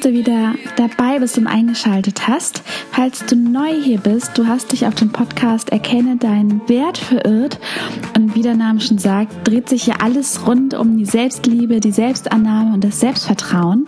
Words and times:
du 0.00 0.12
wieder 0.12 0.54
dabei 0.76 1.18
bist 1.18 1.36
und 1.38 1.46
eingeschaltet 1.46 2.26
hast. 2.26 2.62
Falls 2.90 3.24
du 3.26 3.36
neu 3.36 3.72
hier 3.82 3.98
bist, 3.98 4.36
du 4.36 4.46
hast 4.46 4.72
dich 4.72 4.86
auf 4.86 4.94
dem 4.94 5.10
Podcast 5.10 5.70
Erkenne 5.70 6.16
deinen 6.16 6.68
Wert 6.68 6.98
verirrt. 6.98 7.58
Und 8.16 8.34
wie 8.34 8.42
der 8.42 8.54
Name 8.54 8.80
schon 8.80 8.98
sagt, 8.98 9.46
dreht 9.46 9.68
sich 9.68 9.84
hier 9.84 10.02
alles 10.02 10.46
rund 10.46 10.74
um 10.74 10.96
die 10.96 11.04
Selbstliebe, 11.04 11.80
die 11.80 11.92
Selbstannahme 11.92 12.74
und 12.74 12.84
das 12.84 13.00
Selbstvertrauen. 13.00 13.86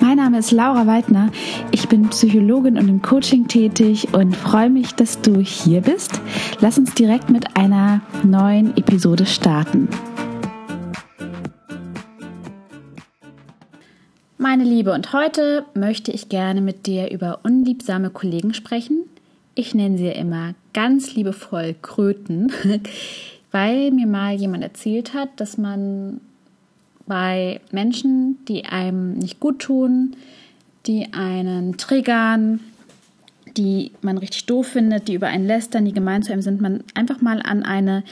Mein 0.00 0.16
Name 0.16 0.38
ist 0.38 0.50
Laura 0.50 0.86
Weidner. 0.86 1.30
Ich 1.70 1.88
bin 1.88 2.08
Psychologin 2.08 2.76
und 2.76 2.88
im 2.88 3.02
Coaching 3.02 3.48
tätig 3.48 4.08
und 4.12 4.36
freue 4.36 4.70
mich, 4.70 4.94
dass 4.94 5.20
du 5.20 5.40
hier 5.40 5.80
bist. 5.80 6.20
Lass 6.60 6.78
uns 6.78 6.94
direkt 6.94 7.30
mit 7.30 7.56
einer 7.56 8.00
neuen 8.24 8.76
Episode 8.76 9.26
starten. 9.26 9.88
Meine 14.54 14.64
Liebe, 14.64 14.92
und 14.92 15.14
heute 15.14 15.64
möchte 15.72 16.12
ich 16.12 16.28
gerne 16.28 16.60
mit 16.60 16.84
dir 16.84 17.10
über 17.10 17.40
unliebsame 17.42 18.10
Kollegen 18.10 18.52
sprechen. 18.52 19.04
Ich 19.54 19.74
nenne 19.74 19.96
sie 19.96 20.08
immer 20.08 20.52
ganz 20.74 21.14
liebevoll 21.14 21.74
Kröten, 21.80 22.52
weil 23.50 23.92
mir 23.92 24.06
mal 24.06 24.34
jemand 24.34 24.62
erzählt 24.62 25.14
hat, 25.14 25.30
dass 25.36 25.56
man 25.56 26.20
bei 27.06 27.62
Menschen, 27.70 28.44
die 28.46 28.66
einem 28.66 29.14
nicht 29.14 29.40
gut 29.40 29.60
tun, 29.60 30.16
die 30.84 31.14
einen 31.14 31.78
triggern, 31.78 32.60
die 33.56 33.92
man 34.02 34.18
richtig 34.18 34.44
doof 34.44 34.66
findet, 34.66 35.08
die 35.08 35.14
über 35.14 35.28
einen 35.28 35.46
lästern, 35.46 35.86
die 35.86 35.94
gemein 35.94 36.22
zu 36.22 36.30
einem 36.30 36.42
sind, 36.42 36.60
man 36.60 36.84
einfach 36.92 37.22
mal 37.22 37.40
an 37.40 37.62
eine 37.62 38.04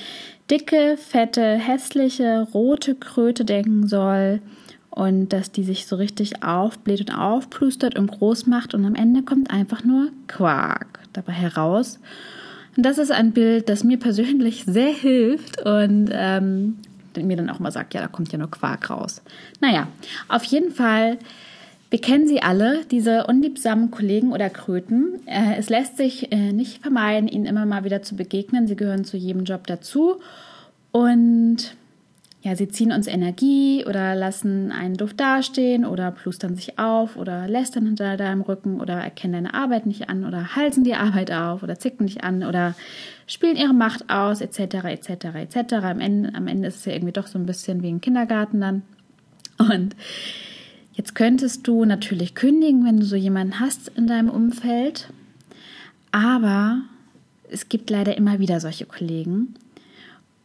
dicke, 0.51 0.97
fette, 0.97 1.59
hässliche, 1.59 2.49
rote 2.55 2.95
Kröte 2.95 3.45
denken 3.45 3.87
soll 3.87 4.41
und 4.91 5.29
dass 5.33 5.53
die 5.53 5.63
sich 5.63 5.87
so 5.87 5.97
richtig 5.97 6.43
aufbläht 6.43 7.01
und 7.01 7.17
aufplustert 7.17 7.99
und 7.99 8.11
groß 8.11 8.47
macht 8.47 8.75
und 8.75 8.85
am 8.85 8.95
Ende 8.95 9.23
kommt 9.23 9.51
einfach 9.51 9.85
nur 9.85 10.09
Quark 10.27 11.01
dabei 11.13 11.33
heraus. 11.33 11.99
Und 12.77 12.85
das 12.85 12.99
ist 12.99 13.11
ein 13.11 13.33
Bild, 13.33 13.69
das 13.69 13.85
mir 13.85 13.99
persönlich 13.99 14.65
sehr 14.67 14.93
hilft 14.93 15.61
und 15.63 16.11
ähm, 16.13 16.79
mir 17.17 17.37
dann 17.37 17.51
auch 17.51 17.59
mal 17.59 17.73
sagt, 17.73 17.95
ja, 17.95 18.01
da 18.01 18.09
kommt 18.09 18.33
ja 18.33 18.39
nur 18.39 18.51
Quark 18.51 18.91
raus. 18.91 19.23
Naja, 19.61 19.89
auf 20.29 20.45
jeden 20.45 20.71
Fall, 20.73 21.19
wir 21.91 22.01
kennen 22.01 22.29
sie 22.29 22.43
alle, 22.43 22.85
diese 22.91 23.27
unliebsamen 23.27 23.91
Kollegen 23.91 24.33
oder 24.33 24.49
Kröten. 24.51 25.21
Äh, 25.27 25.57
es 25.59 25.69
lässt 25.69 25.97
sich 25.97 26.33
äh, 26.33 26.53
nicht 26.53 26.83
vermeiden, 26.83 27.29
ihnen 27.29 27.47
immer 27.47 27.67
mal 27.67 27.85
wieder 27.85 28.03
zu 28.03 28.15
begegnen. 28.17 28.67
Sie 28.69 28.77
gehören 28.77 29.05
zu 29.05 29.17
jedem 29.17 29.45
Job 29.45 29.67
dazu. 29.67 30.21
Und 30.93 31.75
ja, 32.43 32.57
sie 32.57 32.69
ziehen 32.69 32.91
uns 32.91 33.07
Energie 33.07 33.85
oder 33.87 34.15
lassen 34.15 34.73
einen 34.73 34.97
doof 34.97 35.13
dastehen 35.13 35.85
oder 35.85 36.11
plustern 36.11 36.57
sich 36.57 36.79
auf 36.79 37.17
oder 37.17 37.47
lästern 37.47 37.85
hinter 37.85 38.17
deinem 38.17 38.41
Rücken 38.41 38.81
oder 38.81 38.95
erkennen 38.95 39.35
deine 39.35 39.53
Arbeit 39.53 39.85
nicht 39.85 40.09
an 40.09 40.25
oder 40.25 40.57
halsen 40.57 40.83
die 40.83 40.95
Arbeit 40.95 41.31
auf 41.31 41.63
oder 41.63 41.79
zicken 41.79 42.07
dich 42.07 42.25
an 42.25 42.43
oder 42.43 42.75
spielen 43.27 43.57
ihre 43.57 43.75
Macht 43.75 44.09
aus, 44.09 44.41
etc., 44.41 44.85
etc., 44.85 45.11
etc. 45.35 45.73
Am 45.83 46.01
Ende, 46.01 46.35
am 46.35 46.47
Ende 46.47 46.69
ist 46.69 46.77
es 46.77 46.85
ja 46.87 46.95
irgendwie 46.95 47.13
doch 47.13 47.27
so 47.27 47.39
ein 47.39 47.45
bisschen 47.45 47.83
wie 47.83 47.89
ein 47.89 48.01
Kindergarten 48.01 48.61
dann. 48.61 48.83
Und 49.59 49.95
jetzt 50.95 51.15
könntest 51.15 51.69
du 51.69 51.85
natürlich 51.85 52.35
kündigen, 52.35 52.87
wenn 52.87 53.01
du 53.01 53.05
so 53.05 53.17
jemanden 53.17 53.61
hast 53.61 53.89
in 53.97 54.07
deinem 54.07 54.31
Umfeld, 54.31 55.13
aber 56.11 56.81
es 57.51 57.69
gibt 57.69 57.91
leider 57.91 58.17
immer 58.17 58.39
wieder 58.39 58.61
solche 58.61 58.87
Kollegen. 58.87 59.55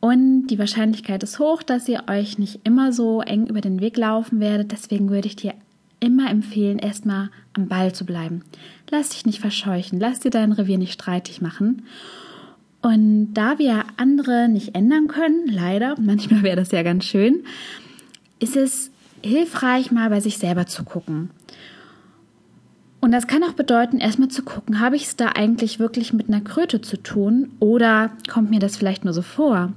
Und 0.05 0.49
die 0.49 0.59
Wahrscheinlichkeit 0.59 1.23
ist 1.23 1.39
hoch, 1.39 1.63
dass 1.63 1.89
ihr 1.89 2.03
euch 2.07 2.37
nicht 2.37 2.59
immer 2.63 2.93
so 2.93 3.21
eng 3.21 3.47
über 3.47 3.59
den 3.59 3.81
Weg 3.81 3.97
laufen 3.97 4.39
werdet. 4.39 4.71
Deswegen 4.71 5.09
würde 5.09 5.27
ich 5.27 5.35
dir 5.35 5.55
immer 5.99 6.29
empfehlen, 6.29 6.77
erstmal 6.77 7.31
am 7.53 7.67
Ball 7.67 7.91
zu 7.91 8.05
bleiben. 8.05 8.43
Lass 8.91 9.09
dich 9.09 9.25
nicht 9.25 9.39
verscheuchen, 9.39 9.99
lass 9.99 10.19
dir 10.19 10.29
dein 10.29 10.51
Revier 10.51 10.77
nicht 10.77 10.93
streitig 10.93 11.41
machen. 11.41 11.87
Und 12.83 13.33
da 13.33 13.57
wir 13.57 13.83
andere 13.97 14.47
nicht 14.47 14.75
ändern 14.75 15.07
können, 15.07 15.47
leider, 15.47 15.95
manchmal 15.99 16.43
wäre 16.43 16.57
das 16.57 16.69
ja 16.69 16.83
ganz 16.83 17.05
schön, 17.05 17.43
ist 18.37 18.55
es 18.55 18.91
hilfreich, 19.23 19.91
mal 19.91 20.11
bei 20.11 20.19
sich 20.19 20.37
selber 20.37 20.67
zu 20.67 20.83
gucken. 20.83 21.31
Und 23.01 23.11
das 23.11 23.25
kann 23.25 23.43
auch 23.43 23.53
bedeuten, 23.53 23.97
erstmal 23.97 24.29
zu 24.29 24.43
gucken, 24.43 24.79
habe 24.79 24.97
ich 24.97 25.05
es 25.05 25.15
da 25.15 25.29
eigentlich 25.29 25.79
wirklich 25.79 26.13
mit 26.13 26.27
einer 26.27 26.41
Kröte 26.41 26.79
zu 26.81 27.01
tun 27.01 27.53
oder 27.59 28.11
kommt 28.31 28.51
mir 28.51 28.59
das 28.59 28.77
vielleicht 28.77 29.03
nur 29.03 29.13
so 29.15 29.23
vor? 29.23 29.73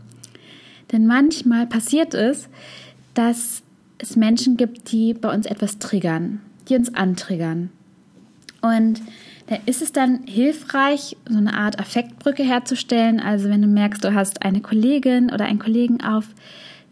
Denn 0.92 1.06
manchmal 1.06 1.66
passiert 1.66 2.14
es, 2.14 2.48
dass 3.14 3.62
es 3.98 4.16
Menschen 4.16 4.56
gibt, 4.56 4.92
die 4.92 5.14
bei 5.14 5.32
uns 5.32 5.46
etwas 5.46 5.78
triggern, 5.78 6.40
die 6.68 6.76
uns 6.76 6.94
antriggern. 6.94 7.70
Und 8.60 9.00
da 9.48 9.56
ist 9.66 9.82
es 9.82 9.92
dann 9.92 10.24
hilfreich, 10.26 11.16
so 11.28 11.38
eine 11.38 11.54
Art 11.54 11.78
Affektbrücke 11.78 12.42
herzustellen. 12.42 13.20
Also 13.20 13.48
wenn 13.48 13.62
du 13.62 13.68
merkst, 13.68 14.04
du 14.04 14.14
hast 14.14 14.42
eine 14.42 14.60
Kollegin 14.60 15.30
oder 15.32 15.46
einen 15.46 15.58
Kollegen 15.58 16.02
auf 16.02 16.26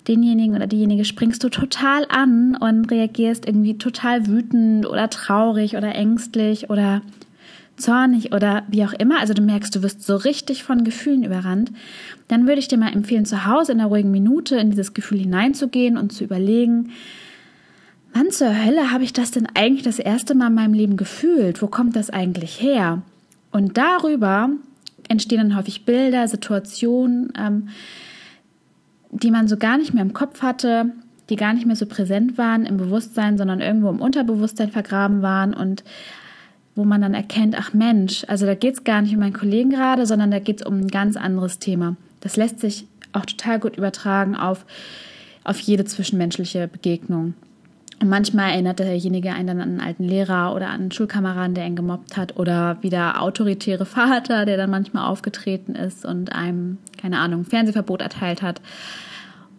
denjenigen 0.08 0.54
oder 0.54 0.66
diejenige 0.66 1.04
springst 1.04 1.42
du 1.42 1.48
total 1.48 2.06
an 2.08 2.56
und 2.56 2.90
reagierst 2.90 3.46
irgendwie 3.46 3.76
total 3.76 4.26
wütend 4.26 4.86
oder 4.86 5.10
traurig 5.10 5.76
oder 5.76 5.94
ängstlich 5.94 6.70
oder 6.70 7.02
zornig 7.76 8.32
oder 8.32 8.64
wie 8.68 8.84
auch 8.84 8.92
immer, 8.92 9.20
also 9.20 9.34
du 9.34 9.42
merkst, 9.42 9.74
du 9.74 9.82
wirst 9.82 10.04
so 10.04 10.16
richtig 10.16 10.64
von 10.64 10.84
Gefühlen 10.84 11.24
überrannt, 11.24 11.72
dann 12.28 12.46
würde 12.46 12.58
ich 12.58 12.68
dir 12.68 12.78
mal 12.78 12.92
empfehlen, 12.92 13.26
zu 13.26 13.46
Hause 13.46 13.72
in 13.72 13.80
einer 13.80 13.88
ruhigen 13.88 14.10
Minute 14.10 14.56
in 14.56 14.70
dieses 14.70 14.94
Gefühl 14.94 15.18
hineinzugehen 15.18 15.96
und 15.96 16.12
zu 16.12 16.24
überlegen, 16.24 16.90
wann 18.12 18.30
zur 18.30 18.64
Hölle 18.64 18.90
habe 18.90 19.04
ich 19.04 19.12
das 19.12 19.30
denn 19.30 19.46
eigentlich 19.54 19.82
das 19.82 19.98
erste 19.98 20.34
Mal 20.34 20.48
in 20.48 20.54
meinem 20.54 20.74
Leben 20.74 20.96
gefühlt? 20.96 21.60
Wo 21.60 21.66
kommt 21.66 21.96
das 21.96 22.10
eigentlich 22.10 22.60
her? 22.60 23.02
Und 23.52 23.76
darüber 23.76 24.50
entstehen 25.08 25.38
dann 25.38 25.56
häufig 25.56 25.84
Bilder, 25.84 26.26
Situationen, 26.26 27.32
ähm, 27.38 27.68
die 29.10 29.30
man 29.30 29.48
so 29.48 29.56
gar 29.56 29.78
nicht 29.78 29.94
mehr 29.94 30.02
im 30.02 30.12
Kopf 30.12 30.42
hatte, 30.42 30.92
die 31.28 31.36
gar 31.36 31.52
nicht 31.52 31.66
mehr 31.66 31.76
so 31.76 31.86
präsent 31.86 32.38
waren 32.38 32.66
im 32.66 32.76
Bewusstsein, 32.76 33.38
sondern 33.38 33.60
irgendwo 33.60 33.90
im 33.90 34.00
Unterbewusstsein 34.00 34.70
vergraben 34.70 35.22
waren 35.22 35.54
und 35.54 35.84
wo 36.76 36.84
man 36.84 37.00
dann 37.00 37.14
erkennt, 37.14 37.56
ach 37.58 37.72
Mensch, 37.72 38.24
also 38.28 38.46
da 38.46 38.54
geht 38.54 38.74
es 38.74 38.84
gar 38.84 39.02
nicht 39.02 39.14
um 39.14 39.20
meinen 39.20 39.32
Kollegen 39.32 39.70
gerade, 39.70 40.06
sondern 40.06 40.30
da 40.30 40.38
geht 40.38 40.60
es 40.60 40.66
um 40.66 40.78
ein 40.78 40.88
ganz 40.88 41.16
anderes 41.16 41.58
Thema. 41.58 41.96
Das 42.20 42.36
lässt 42.36 42.60
sich 42.60 42.86
auch 43.12 43.24
total 43.24 43.58
gut 43.58 43.76
übertragen 43.76 44.36
auf, 44.36 44.66
auf 45.42 45.58
jede 45.58 45.86
zwischenmenschliche 45.86 46.68
Begegnung. 46.68 47.34
Und 47.98 48.10
manchmal 48.10 48.50
erinnert 48.50 48.78
derjenige 48.78 49.32
einen 49.32 49.46
dann 49.46 49.60
an 49.60 49.68
einen 49.70 49.80
alten 49.80 50.04
Lehrer 50.04 50.54
oder 50.54 50.68
an 50.68 50.82
einen 50.82 50.92
Schulkameraden, 50.92 51.54
der 51.54 51.66
ihn 51.66 51.76
gemobbt 51.76 52.18
hat 52.18 52.36
oder 52.36 52.76
wie 52.82 52.90
der 52.90 53.22
autoritäre 53.22 53.86
Vater, 53.86 54.44
der 54.44 54.58
dann 54.58 54.70
manchmal 54.70 55.06
aufgetreten 55.06 55.74
ist 55.74 56.04
und 56.04 56.32
einem, 56.32 56.76
keine 57.00 57.18
Ahnung, 57.18 57.46
Fernsehverbot 57.46 58.02
erteilt 58.02 58.42
hat. 58.42 58.60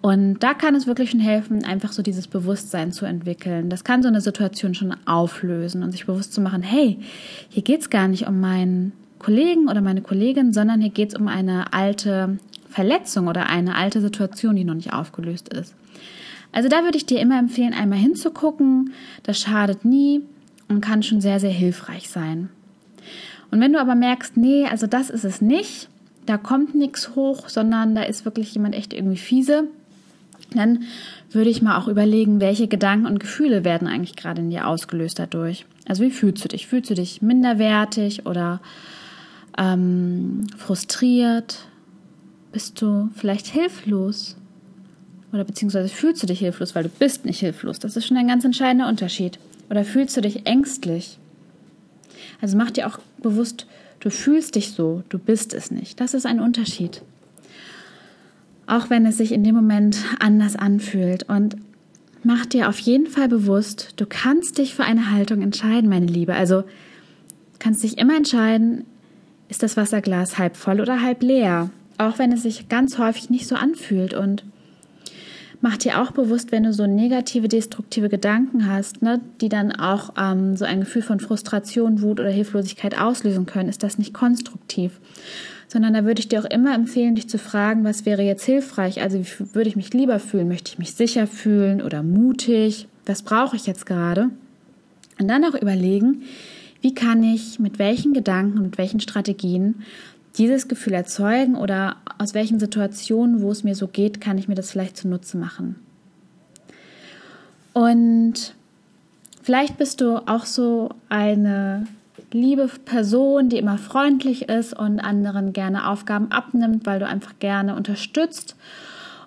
Und 0.02 0.40
da 0.40 0.54
kann 0.54 0.76
es 0.76 0.88
wirklich 0.88 1.10
schon 1.10 1.20
helfen, 1.20 1.66
einfach 1.66 1.92
so 1.92 2.02
dieses 2.02 2.28
Bewusstsein 2.28 2.92
zu 2.92 3.06
entwickeln. 3.06 3.70
Das 3.70 3.84
kann 3.84 4.04
so 4.04 4.08
eine 4.08 4.22
Situation 4.22 4.76
schon 4.76 4.96
auflösen 5.06 5.84
und 5.84 5.92
sich 5.92 6.06
bewusst 6.06 6.34
zu 6.34 6.42
machen, 6.42 6.62
hey, 6.62 7.00
hier 7.50 7.64
geht 7.64 7.82
es 7.82 7.90
gar 7.90 8.08
nicht 8.08 8.28
um 8.28 8.40
meinen 8.40 8.94
Kollegen 9.20 9.68
oder 9.68 9.82
meine 9.82 10.02
Kollegin, 10.02 10.54
sondern 10.54 10.82
hier 10.82 10.92
geht 10.92 11.10
es 11.10 11.20
um 11.20 11.28
eine 11.28 11.74
alte 11.74 12.38
Verletzung 12.70 13.28
oder 13.28 13.50
eine 13.50 13.76
alte 13.76 14.02
Situation, 14.02 14.56
die 14.56 14.64
noch 14.64 14.76
nicht 14.76 14.94
aufgelöst 14.94 15.50
ist. 15.50 15.74
Also 16.52 16.70
da 16.70 16.84
würde 16.84 16.98
ich 16.98 17.06
dir 17.06 17.20
immer 17.20 17.40
empfehlen, 17.40 17.74
einmal 17.74 18.00
hinzugucken. 18.00 18.94
Das 19.24 19.40
schadet 19.40 19.84
nie 19.84 20.22
und 20.70 20.82
kann 20.82 21.04
schon 21.04 21.22
sehr, 21.22 21.40
sehr 21.40 21.52
hilfreich 21.52 22.10
sein. 22.10 22.50
Und 23.52 23.62
wenn 23.62 23.74
du 23.74 23.80
aber 23.80 23.96
merkst, 23.96 24.38
nee, 24.38 24.66
also 24.66 24.88
das 24.88 25.10
ist 25.10 25.24
es 25.24 25.42
nicht, 25.42 25.90
da 26.26 26.38
kommt 26.38 26.76
nichts 26.76 27.16
hoch, 27.16 27.48
sondern 27.50 27.96
da 27.96 28.04
ist 28.04 28.26
wirklich 28.26 28.54
jemand 28.54 28.76
echt 28.76 28.94
irgendwie 28.94 29.18
fiese, 29.18 29.66
dann 30.54 30.84
würde 31.32 31.50
ich 31.50 31.62
mal 31.62 31.78
auch 31.78 31.88
überlegen, 31.88 32.40
welche 32.40 32.68
Gedanken 32.68 33.06
und 33.06 33.20
Gefühle 33.20 33.64
werden 33.64 33.88
eigentlich 33.88 34.16
gerade 34.16 34.42
in 34.42 34.50
dir 34.50 34.68
ausgelöst 34.68 35.20
dadurch. 35.20 35.66
Also 35.88 36.04
wie 36.04 36.12
fühlst 36.12 36.44
du 36.44 36.48
dich? 36.48 36.68
Fühlst 36.68 36.90
du 36.90 36.94
dich 36.94 37.22
minderwertig 37.22 38.26
oder 38.26 38.62
ähm, 39.58 40.48
frustriert? 40.58 41.68
Bist 42.52 42.82
du 42.82 43.10
vielleicht 43.16 43.48
hilflos? 43.48 44.38
Oder 45.34 45.44
beziehungsweise 45.44 45.90
fühlst 45.90 46.24
du 46.24 46.28
dich 46.28 46.40
hilflos, 46.40 46.76
weil 46.76 46.84
du 46.84 46.90
bist 46.90 47.26
nicht 47.26 47.40
hilflos. 47.40 47.80
Das 47.80 47.98
ist 47.98 48.08
schon 48.08 48.18
ein 48.18 48.28
ganz 48.28 48.46
entscheidender 48.46 48.88
Unterschied. 48.88 49.38
Oder 49.70 49.84
fühlst 49.84 50.16
du 50.16 50.22
dich 50.22 50.46
ängstlich? 50.46 51.18
Also 52.42 52.58
mach 52.58 52.72
dir 52.72 52.88
auch 52.88 53.00
bewusst, 53.22 53.68
du 54.00 54.10
fühlst 54.10 54.56
dich 54.56 54.72
so, 54.72 55.04
du 55.10 55.20
bist 55.20 55.54
es 55.54 55.72
nicht. 55.72 56.00
Das 56.00 56.14
ist 56.14 56.26
ein 56.26 56.40
Unterschied 56.40 57.02
auch 58.68 58.90
wenn 58.90 59.06
es 59.06 59.18
sich 59.18 59.32
in 59.32 59.44
dem 59.44 59.56
Moment 59.56 59.98
anders 60.20 60.56
anfühlt. 60.56 61.28
Und 61.28 61.56
mach 62.24 62.46
dir 62.46 62.70
auf 62.70 62.78
jeden 62.80 63.08
Fall 63.08 63.30
bewusst, 63.30 63.94
du 63.96 64.06
kannst 64.06 64.58
dich 64.58 64.76
für 64.76 64.84
eine 64.84 65.12
Haltung 65.12 65.42
entscheiden, 65.42 65.90
meine 65.90 66.06
Liebe. 66.06 66.36
Also 66.36 66.64
kannst 67.60 67.84
dich 67.84 67.98
immer 67.98 68.16
entscheiden, 68.16 68.84
ist 69.50 69.64
das 69.64 69.78
Wasserglas 69.78 70.38
halb 70.38 70.58
voll 70.58 70.82
oder 70.82 71.02
halb 71.02 71.24
leer, 71.24 71.70
auch 71.98 72.20
wenn 72.20 72.32
es 72.34 72.44
sich 72.44 72.68
ganz 72.68 72.98
häufig 72.98 73.30
nicht 73.30 73.48
so 73.48 73.56
anfühlt. 73.56 74.14
Und 74.14 74.44
mach 75.62 75.78
dir 75.78 76.02
auch 76.02 76.12
bewusst, 76.12 76.52
wenn 76.52 76.64
du 76.64 76.74
so 76.74 76.86
negative, 76.86 77.48
destruktive 77.48 78.10
Gedanken 78.10 78.70
hast, 78.70 79.02
ne, 79.02 79.22
die 79.40 79.50
dann 79.50 79.72
auch 79.72 80.14
ähm, 80.18 80.58
so 80.58 80.66
ein 80.66 80.82
Gefühl 80.82 81.02
von 81.02 81.22
Frustration, 81.22 82.02
Wut 82.02 82.20
oder 82.20 82.30
Hilflosigkeit 82.30 83.00
auslösen 83.00 83.46
können, 83.46 83.70
ist 83.70 83.84
das 83.84 83.98
nicht 83.98 84.14
konstruktiv. 84.14 85.00
Sondern 85.68 85.94
da 85.94 86.06
würde 86.06 86.20
ich 86.20 86.30
dir 86.30 86.40
auch 86.40 86.50
immer 86.50 86.74
empfehlen, 86.74 87.16
dich 87.16 87.28
zu 87.28 87.38
fragen, 87.38 87.84
was 87.84 88.06
wäre 88.06 88.22
jetzt 88.22 88.46
hilfreich? 88.46 89.02
Also 89.02 89.20
wie 89.20 89.54
würde 89.54 89.70
ich 89.70 89.76
mich 89.76 89.94
lieber 89.94 90.20
fühlen? 90.20 90.48
Möchte 90.48 90.72
ich 90.72 90.80
mich 90.80 90.94
sicher 90.94 91.28
fühlen 91.28 91.82
oder 91.82 92.04
mutig? 92.04 92.88
Was 93.06 93.22
brauche 93.22 93.56
ich 93.56 93.68
jetzt 93.68 93.86
gerade? 93.86 94.30
Und 95.20 95.28
dann 95.28 95.44
auch 95.44 95.56
überlegen, 95.56 96.24
wie 96.82 96.94
kann 96.94 97.24
ich 97.24 97.60
mit 97.60 97.80
welchen 97.80 98.14
Gedanken, 98.14 98.62
mit 98.62 98.78
welchen 98.78 99.00
Strategien 99.00 99.84
dieses 100.38 100.68
Gefühl 100.68 100.94
erzeugen 100.94 101.56
oder 101.56 101.98
aus 102.18 102.34
welchen 102.34 102.60
Situationen, 102.60 103.42
wo 103.42 103.52
es 103.52 103.64
mir 103.64 103.76
so 103.76 103.88
geht, 103.88 104.22
kann 104.22 104.38
ich 104.38 104.48
mir 104.48 104.56
das 104.56 104.72
vielleicht 104.72 104.98
zunutze 104.98 105.38
machen. 105.38 105.76
Und 107.74 108.56
vielleicht 109.42 109.78
bist 109.78 110.02
du 110.02 110.18
auch 110.28 110.46
so 110.46 110.90
eine 111.10 111.88
liebe 112.32 112.70
Person, 112.86 113.50
die 113.50 113.58
immer 113.58 113.78
freundlich 113.78 114.50
ist 114.50 114.74
und 114.74 115.00
anderen 115.00 115.54
gerne 115.54 115.88
Aufgaben 115.88 116.32
abnimmt, 116.32 116.86
weil 116.86 117.00
du 117.00 117.08
einfach 117.08 117.40
gerne 117.40 117.76
unterstützt 117.76 118.56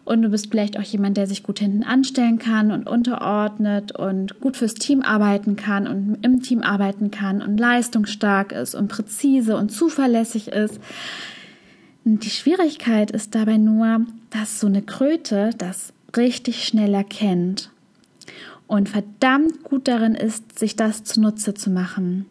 und 0.04 0.22
du 0.22 0.28
bist 0.28 0.50
vielleicht 0.50 0.78
auch 0.78 0.82
jemand, 0.82 1.16
der 1.16 1.26
sich 1.26 1.42
gut 1.42 1.60
hinten 1.60 1.84
anstellen 1.84 2.38
kann 2.38 2.72
und 2.72 2.88
unterordnet 2.88 3.92
und 3.92 4.40
gut 4.40 4.56
fürs 4.56 4.74
Team 4.74 5.02
arbeiten 5.02 5.56
kann 5.56 5.86
und 5.86 6.18
im 6.22 6.42
Team 6.42 6.62
arbeiten 6.62 7.10
kann 7.10 7.42
und 7.42 7.58
leistungsstark 7.58 8.52
ist 8.52 8.74
und 8.74 8.88
präzise 8.88 9.56
und 9.56 9.70
zuverlässig 9.70 10.48
ist. 10.48 10.80
Und 12.04 12.24
die 12.24 12.30
Schwierigkeit 12.30 13.10
ist 13.10 13.34
dabei 13.34 13.58
nur, 13.58 14.06
dass 14.30 14.58
so 14.58 14.66
eine 14.66 14.82
Kröte 14.82 15.50
das 15.58 15.92
richtig 16.16 16.64
schnell 16.64 16.94
erkennt 16.94 17.70
und 18.66 18.88
verdammt 18.88 19.62
gut 19.62 19.86
darin 19.86 20.14
ist, 20.14 20.58
sich 20.58 20.76
das 20.76 21.04
zunutze 21.04 21.54
zu 21.54 21.70
machen. 21.70 22.26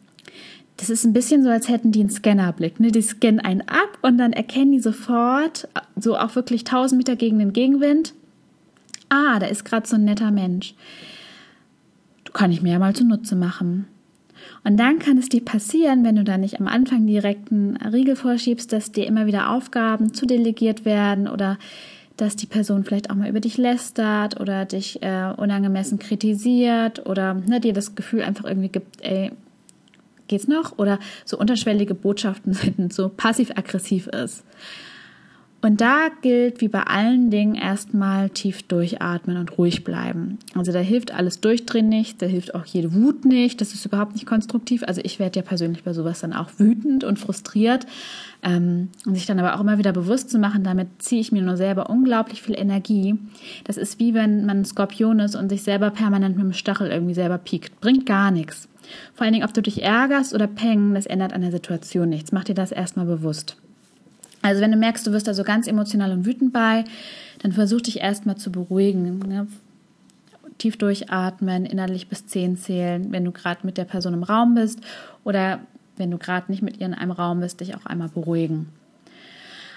Das 0.79 0.89
ist 0.89 1.03
ein 1.03 1.11
bisschen 1.11 1.43
so, 1.43 1.49
als 1.49 1.67
hätten 1.67 1.91
die 1.91 1.99
einen 1.99 2.09
Scannerblick. 2.09 2.79
Ne? 2.79 2.89
Die 2.91 3.01
scannen 3.01 3.41
einen 3.41 3.61
ab 3.61 3.97
und 4.01 4.17
dann 4.17 4.31
erkennen 4.31 4.71
die 4.71 4.79
sofort, 4.79 5.67
so 5.97 6.17
auch 6.17 6.35
wirklich 6.35 6.61
1000 6.61 6.97
Meter 6.97 7.17
gegen 7.17 7.37
den 7.37 7.51
Gegenwind, 7.51 8.13
ah, 9.09 9.39
da 9.39 9.47
ist 9.47 9.65
gerade 9.65 9.87
so 9.87 9.95
ein 9.95 10.05
netter 10.05 10.31
Mensch. 10.31 10.73
Kann 12.31 12.53
ich 12.53 12.61
mir 12.61 12.71
ja 12.71 12.79
mal 12.79 12.95
zunutze 12.95 13.35
machen. 13.35 13.87
Und 14.63 14.77
dann 14.77 14.99
kann 14.99 15.17
es 15.17 15.27
dir 15.27 15.43
passieren, 15.43 16.05
wenn 16.05 16.15
du 16.15 16.23
da 16.23 16.37
nicht 16.37 16.61
am 16.61 16.67
Anfang 16.67 17.05
direkt 17.05 17.51
einen 17.51 17.75
Riegel 17.75 18.15
vorschiebst, 18.15 18.71
dass 18.71 18.93
dir 18.93 19.05
immer 19.05 19.25
wieder 19.25 19.51
Aufgaben 19.51 20.13
zu 20.13 20.25
delegiert 20.25 20.85
werden 20.85 21.27
oder 21.27 21.57
dass 22.15 22.35
die 22.35 22.45
Person 22.45 22.85
vielleicht 22.85 23.09
auch 23.09 23.15
mal 23.15 23.29
über 23.29 23.41
dich 23.41 23.57
lästert 23.57 24.39
oder 24.39 24.65
dich 24.65 25.01
äh, 25.01 25.33
unangemessen 25.35 25.99
kritisiert 25.99 27.05
oder 27.05 27.33
ne, 27.33 27.59
dir 27.59 27.73
das 27.73 27.95
Gefühl 27.95 28.21
einfach 28.21 28.45
irgendwie 28.45 28.69
gibt, 28.69 29.01
ey, 29.01 29.31
geht's 30.29 30.47
noch? 30.47 30.77
Oder 30.77 30.99
so 31.25 31.37
unterschwellige 31.37 31.93
Botschaften 31.93 32.53
sind, 32.53 32.93
so 32.93 33.09
passiv-aggressiv 33.09 34.07
ist. 34.07 34.45
Und 35.61 35.81
da 35.81 36.07
gilt 36.21 36.61
wie 36.61 36.69
bei 36.69 36.83
allen 36.83 37.29
Dingen 37.31 37.55
erstmal 37.55 38.29
tief 38.29 38.63
durchatmen 38.63 39.35
und 39.35 39.57
ruhig 39.57 39.83
bleiben. 39.83 40.37
Also 40.55 40.71
da 40.71 40.79
hilft 40.79 41.13
alles 41.13 41.41
durchdrehen 41.41 41.89
nicht, 41.89 42.21
da 42.21 42.27
hilft 42.27 42.55
auch 42.55 42.65
jede 42.65 42.93
Wut 42.93 43.25
nicht, 43.25 43.59
das 43.59 43.73
ist 43.73 43.85
überhaupt 43.85 44.13
nicht 44.13 44.25
konstruktiv. 44.25 44.83
Also 44.87 45.01
ich 45.03 45.19
werde 45.19 45.39
ja 45.39 45.45
persönlich 45.45 45.83
bei 45.83 45.91
sowas 45.91 46.21
dann 46.21 46.31
auch 46.31 46.49
wütend 46.57 47.03
und 47.03 47.19
frustriert. 47.19 47.85
Ähm, 48.41 48.87
und 49.05 49.15
sich 49.15 49.25
dann 49.25 49.37
aber 49.37 49.55
auch 49.55 49.59
immer 49.59 49.77
wieder 49.77 49.91
bewusst 49.91 50.29
zu 50.29 50.39
machen, 50.39 50.63
damit 50.63 50.87
ziehe 50.99 51.19
ich 51.19 51.33
mir 51.33 51.41
nur 51.41 51.57
selber 51.57 51.89
unglaublich 51.89 52.41
viel 52.41 52.57
Energie. 52.57 53.15
Das 53.65 53.75
ist 53.75 53.99
wie 53.99 54.13
wenn 54.13 54.45
man 54.45 54.59
ein 54.59 54.65
Skorpion 54.65 55.19
ist 55.19 55.35
und 55.35 55.49
sich 55.49 55.63
selber 55.63 55.89
permanent 55.89 56.37
mit 56.37 56.45
dem 56.45 56.53
Stachel 56.53 56.87
irgendwie 56.87 57.13
selber 57.13 57.37
piekt. 57.37 57.81
Bringt 57.81 58.05
gar 58.05 58.31
nichts. 58.31 58.69
Vor 59.13 59.25
allen 59.25 59.33
Dingen, 59.33 59.45
ob 59.45 59.53
du 59.53 59.62
dich 59.62 59.83
ärgerst 59.83 60.33
oder 60.33 60.47
peng, 60.47 60.94
das 60.94 61.06
ändert 61.06 61.33
an 61.33 61.41
der 61.41 61.51
Situation 61.51 62.09
nichts. 62.09 62.31
Mach 62.31 62.44
dir 62.44 62.56
das 62.56 62.71
erstmal 62.71 63.06
bewusst. 63.06 63.56
Also 64.41 64.62
wenn 64.62 64.71
du 64.71 64.77
merkst, 64.77 65.06
du 65.06 65.12
wirst 65.12 65.27
da 65.27 65.33
so 65.33 65.44
ganz 65.44 65.68
emotional 65.68 66.12
und 66.12 66.25
wütend 66.25 66.53
bei, 66.53 66.86
dann 67.39 67.51
versuch 67.51 67.81
dich 67.81 68.00
erstmal 68.00 68.38
zu 68.38 68.51
beruhigen. 68.51 69.19
Ne? 69.19 69.47
Tief 70.57 70.77
durchatmen, 70.77 71.65
innerlich 71.65 72.07
bis 72.07 72.27
zehn 72.27 72.57
zählen, 72.57 73.12
wenn 73.12 73.25
du 73.25 73.31
gerade 73.31 73.65
mit 73.65 73.77
der 73.77 73.86
Person 73.86 74.13
im 74.13 74.24
Raum 74.24 74.56
bist 74.56 74.80
oder 75.24 75.59
wenn 75.97 76.12
du 76.12 76.18
gerade 76.18 76.51
nicht 76.51 76.62
mit 76.62 76.80
ihr 76.80 76.86
in 76.86 76.94
einem 76.94 77.12
Raum 77.12 77.41
bist, 77.41 77.59
dich 77.59 77.75
auch 77.75 77.86
einmal 77.86 78.09
beruhigen. 78.09 78.69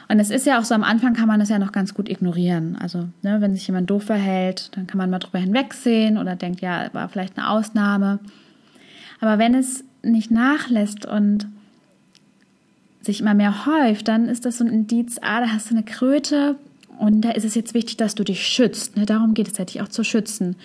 Und 0.09 0.20
es 0.20 0.31
ist 0.31 0.47
ja 0.47 0.59
auch 0.61 0.64
so, 0.64 0.75
am 0.75 0.85
Anfang 0.85 1.14
kann 1.14 1.26
man 1.29 1.41
das 1.41 1.49
ja 1.49 1.59
noch 1.59 1.73
ganz 1.73 1.94
gut 1.94 2.09
ignorieren. 2.09 2.76
Also, 2.76 3.09
ne, 3.23 3.41
wenn 3.41 3.55
sich 3.55 3.67
jemand 3.67 3.88
doof 3.88 4.05
verhält, 4.05 4.76
dann 4.76 4.87
kann 4.87 4.99
man 4.99 5.09
mal 5.09 5.19
drüber 5.19 5.38
hinwegsehen 5.38 6.19
oder 6.19 6.37
denkt, 6.37 6.61
ja, 6.61 6.88
war 6.93 7.09
vielleicht 7.09 7.38
eine 7.38 7.49
Ausnahme. 7.49 8.19
Aber 9.23 9.39
wenn 9.39 9.55
es 9.55 9.85
nicht 10.03 10.33
nachlässt 10.33 11.07
und 11.07 11.47
sich 13.03 13.21
immer 13.21 13.35
mehr 13.35 13.67
häuft, 13.67 14.09
dann 14.09 14.29
ist 14.29 14.45
das 14.45 14.59
so 14.59 14.65
ein 14.65 14.73
Indiz, 14.73 15.19
ah, 15.23 15.41
da 15.41 15.47
hast 15.47 15.71
du 15.71 15.75
eine 15.75 15.85
Kröte 15.85 16.57
und 16.99 17.23
da 17.23 17.31
ist 17.31 17.45
es 17.45 17.55
jetzt 17.55 17.73
wichtig, 17.73 17.97
dass 17.97 18.17
du 18.17 18.25
dich 18.25 18.45
schützt. 18.45 18.97
Ne? 18.97 19.07
Darum 19.07 19.35
geht 19.35 19.47
es 19.47 19.59
ja, 19.59 19.65
dich 19.65 19.81
auch 19.81 19.89
zu 19.89 20.03
schützen. 20.03 20.57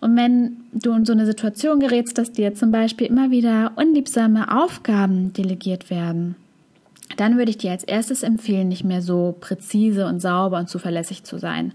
Und 0.00 0.16
wenn 0.16 0.56
du 0.72 0.92
in 0.92 1.04
so 1.04 1.12
eine 1.12 1.26
Situation 1.26 1.78
gerätst, 1.78 2.16
dass 2.16 2.32
dir 2.32 2.54
zum 2.54 2.70
Beispiel 2.70 3.06
immer 3.06 3.30
wieder 3.30 3.72
unliebsame 3.76 4.62
Aufgaben 4.62 5.34
delegiert 5.34 5.90
werden, 5.90 6.36
dann 7.16 7.36
würde 7.36 7.50
ich 7.50 7.58
dir 7.58 7.70
als 7.70 7.84
erstes 7.84 8.22
empfehlen, 8.22 8.68
nicht 8.68 8.84
mehr 8.84 9.02
so 9.02 9.36
präzise 9.38 10.06
und 10.06 10.20
sauber 10.20 10.58
und 10.58 10.68
zuverlässig 10.68 11.24
zu 11.24 11.38
sein. 11.38 11.72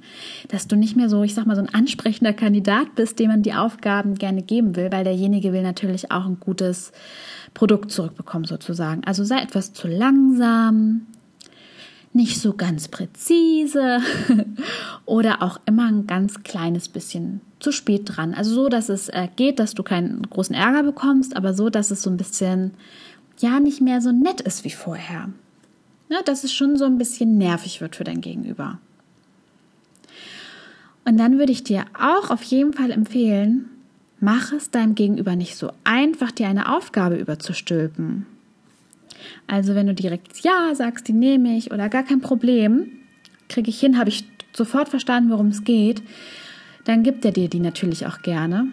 Dass 0.50 0.68
du 0.68 0.76
nicht 0.76 0.96
mehr 0.96 1.08
so, 1.08 1.24
ich 1.24 1.34
sag 1.34 1.46
mal, 1.46 1.56
so 1.56 1.62
ein 1.62 1.74
ansprechender 1.74 2.34
Kandidat 2.34 2.96
bist, 2.96 3.20
dem 3.20 3.30
man 3.30 3.44
die 3.44 3.54
Aufgaben 3.54 4.16
gerne 4.16 4.42
geben 4.42 4.76
will, 4.76 4.92
weil 4.92 5.04
derjenige 5.04 5.54
will 5.54 5.64
natürlich 5.64 6.12
auch 6.12 6.26
ein 6.26 6.40
gutes 6.40 6.92
Produkt 7.54 7.92
zurückbekommen, 7.92 8.46
sozusagen. 8.46 9.04
Also 9.06 9.24
sei 9.24 9.42
etwas 9.42 9.74
zu 9.74 9.88
langsam, 9.88 11.08
nicht 12.12 12.42
so 12.42 12.54
ganz 12.54 12.88
präzise 12.88 14.00
oder 15.06 15.44
auch 15.44 15.60
immer 15.66 15.88
ein 15.88 16.08
ganz 16.08 16.44
kleines 16.44 16.90
bisschen 16.90 17.42
zu 17.60 17.72
spät 17.72 18.04
dran. 18.06 18.34
Also 18.34 18.54
so, 18.54 18.70
dass 18.70 18.90
es 18.90 19.10
äh, 19.10 19.28
geht, 19.36 19.60
dass 19.60 19.74
du 19.74 19.84
keinen 19.84 20.24
großen 20.24 20.56
Ärger 20.56 20.84
bekommst, 20.84 21.36
aber 21.36 21.54
so, 21.54 21.70
dass 21.70 21.92
es 21.92 22.02
so 22.02 22.10
ein 22.10 22.18
bisschen 22.18 22.74
ja 23.40 23.60
nicht 23.60 23.82
mehr 23.82 24.02
so 24.02 24.12
nett 24.12 24.42
ist 24.42 24.64
wie 24.64 24.72
vorher. 24.72 25.30
Ja, 26.10 26.22
dass 26.24 26.44
es 26.44 26.54
schon 26.54 26.78
so 26.78 26.86
ein 26.86 26.98
bisschen 26.98 27.38
nervig 27.38 27.82
wird 27.82 27.96
für 27.96 28.04
dein 28.04 28.22
Gegenüber. 28.22 28.80
Und 31.06 31.18
dann 31.18 31.38
würde 31.38 31.52
ich 31.52 31.64
dir 31.64 31.86
auch 32.00 32.30
auf 32.30 32.44
jeden 32.44 32.74
Fall 32.74 32.92
empfehlen, 32.92 33.70
mach 34.20 34.52
es 34.52 34.70
deinem 34.70 34.96
Gegenüber 34.96 35.36
nicht 35.36 35.56
so 35.56 35.72
einfach, 35.84 36.32
dir 36.32 36.48
eine 36.48 36.76
Aufgabe 36.76 37.16
überzustülpen. 37.16 38.26
Also 39.48 39.76
wenn 39.76 39.88
du 39.88 39.94
direkt 39.94 40.40
Ja 40.44 40.74
sagst, 40.76 41.08
die 41.08 41.14
nehme 41.14 41.58
ich 41.58 41.72
oder 41.72 41.90
gar 41.90 42.04
kein 42.04 42.22
Problem, 42.22 42.92
kriege 43.48 43.70
ich 43.70 43.80
hin, 43.80 43.98
habe 43.98 44.10
ich 44.10 44.26
sofort 44.54 44.90
verstanden, 44.90 45.32
worum 45.32 45.48
es 45.48 45.64
geht, 45.64 46.02
dann 46.86 47.04
gibt 47.04 47.26
er 47.26 47.32
dir 47.32 47.50
die 47.50 47.60
natürlich 47.60 48.06
auch 48.06 48.22
gerne. 48.22 48.68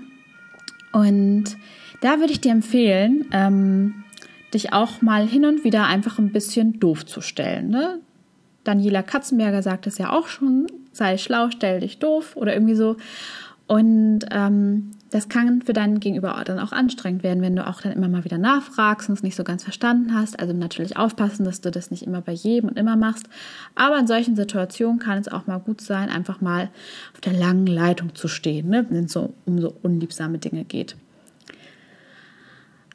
Und 0.92 1.44
da 2.00 2.18
würde 2.18 2.32
ich 2.32 2.40
dir 2.40 2.52
empfehlen, 2.52 3.26
ähm, 3.32 4.04
dich 4.56 4.72
auch 4.72 5.02
mal 5.02 5.26
hin 5.26 5.44
und 5.44 5.64
wieder 5.64 5.86
einfach 5.86 6.18
ein 6.18 6.32
bisschen 6.32 6.80
doof 6.80 7.06
zu 7.06 7.20
stellen. 7.20 7.68
Ne? 7.68 8.00
Daniela 8.64 9.02
Katzenberger 9.02 9.62
sagt 9.62 9.86
es 9.86 9.98
ja 9.98 10.12
auch 10.12 10.26
schon, 10.26 10.66
sei 10.92 11.18
schlau, 11.18 11.50
stell 11.50 11.80
dich 11.80 11.98
doof 11.98 12.36
oder 12.36 12.54
irgendwie 12.54 12.74
so. 12.74 12.96
Und 13.68 14.20
ähm, 14.30 14.92
das 15.10 15.28
kann 15.28 15.60
für 15.62 15.72
deinen 15.72 16.00
Gegenüber 16.00 16.40
dann 16.44 16.58
auch 16.58 16.72
anstrengend 16.72 17.22
werden, 17.22 17.42
wenn 17.42 17.56
du 17.56 17.66
auch 17.66 17.80
dann 17.80 17.92
immer 17.92 18.08
mal 18.08 18.24
wieder 18.24 18.38
nachfragst 18.38 19.08
und 19.08 19.16
es 19.16 19.22
nicht 19.22 19.36
so 19.36 19.44
ganz 19.44 19.64
verstanden 19.64 20.14
hast. 20.14 20.38
Also 20.38 20.52
natürlich 20.52 20.96
aufpassen, 20.96 21.44
dass 21.44 21.60
du 21.60 21.70
das 21.70 21.90
nicht 21.90 22.04
immer 22.04 22.20
bei 22.20 22.32
jedem 22.32 22.68
und 22.70 22.78
immer 22.78 22.96
machst. 22.96 23.28
Aber 23.74 23.98
in 23.98 24.06
solchen 24.06 24.36
Situationen 24.36 24.98
kann 24.98 25.18
es 25.18 25.28
auch 25.28 25.46
mal 25.46 25.58
gut 25.58 25.80
sein, 25.80 26.08
einfach 26.08 26.40
mal 26.40 26.70
auf 27.12 27.20
der 27.20 27.32
langen 27.32 27.66
Leitung 27.66 28.14
zu 28.14 28.28
stehen, 28.28 28.68
ne? 28.68 28.86
wenn 28.88 29.04
es 29.04 29.12
so 29.12 29.34
um 29.44 29.60
so 29.60 29.74
unliebsame 29.82 30.38
Dinge 30.38 30.64
geht. 30.64 30.96